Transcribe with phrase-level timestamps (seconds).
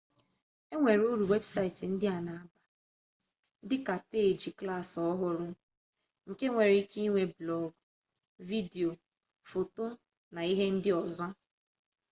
[0.73, 2.53] enwere uru webụsaịtị ndị a na-aba
[3.69, 5.47] dịka peeji klaasị ọhụrụ
[6.29, 7.65] nke nwere ike ịnwe blọg
[8.47, 8.89] vidio
[9.49, 9.85] foto
[10.33, 11.27] na ihe ndị ọzọ